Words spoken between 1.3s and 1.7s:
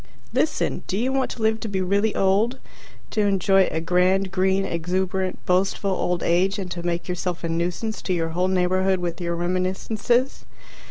live to